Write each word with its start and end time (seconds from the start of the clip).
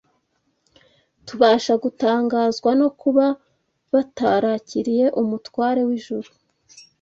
Tubasha 1.27 1.73
gutangazwa 1.83 2.69
no 2.81 2.89
kuba 2.99 3.25
batarakiriye 3.93 5.05
umutware 5.21 5.81
w’ijuru 5.87 6.29